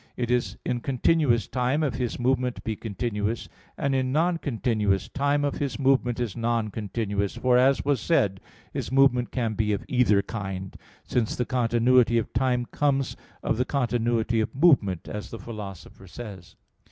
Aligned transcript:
It 0.17 0.31
is 0.31 0.57
in 0.65 0.79
continuous 0.79 1.47
time 1.47 1.83
if 1.83 1.93
his 1.93 2.17
movement 2.17 2.63
be 2.63 2.75
continuous, 2.75 3.47
and 3.77 3.93
in 3.93 4.11
non 4.11 4.39
continuous 4.39 5.07
time 5.07 5.45
if 5.45 5.57
his 5.59 5.77
movement 5.77 6.19
is 6.19 6.35
non 6.35 6.71
continuous 6.71 7.35
for, 7.35 7.55
as 7.55 7.85
was 7.85 8.01
said 8.01 8.39
(A. 8.39 8.41
1), 8.69 8.69
his 8.73 8.91
movement 8.91 9.31
can 9.31 9.53
be 9.53 9.73
of 9.73 9.85
either 9.87 10.23
kind, 10.23 10.75
since 11.03 11.35
the 11.35 11.45
continuity 11.45 12.17
of 12.17 12.33
time 12.33 12.65
comes 12.65 13.15
of 13.43 13.57
the 13.57 13.63
continuity 13.65 14.39
of 14.39 14.55
movement, 14.55 15.07
as 15.07 15.29
the 15.29 15.37
Philosopher 15.37 16.07
says 16.07 16.55
(Phys. 16.55 16.55